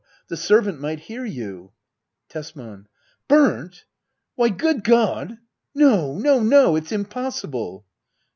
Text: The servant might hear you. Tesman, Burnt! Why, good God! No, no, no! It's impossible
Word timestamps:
The 0.29 0.35
servant 0.37 0.79
might 0.81 1.01
hear 1.01 1.23
you. 1.25 1.73
Tesman, 2.27 2.87
Burnt! 3.27 3.85
Why, 4.33 4.49
good 4.49 4.83
God! 4.83 5.37
No, 5.75 6.17
no, 6.17 6.39
no! 6.39 6.75
It's 6.75 6.91
impossible 6.91 7.85